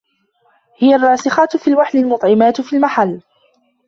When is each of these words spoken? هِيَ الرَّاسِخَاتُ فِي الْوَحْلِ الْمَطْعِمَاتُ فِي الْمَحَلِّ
هِيَ 0.77 0.95
الرَّاسِخَاتُ 0.95 1.57
فِي 1.57 1.67
الْوَحْلِ 1.71 1.97
الْمَطْعِمَاتُ 1.97 2.61
فِي 2.61 2.75
الْمَحَلِّ 2.75 3.21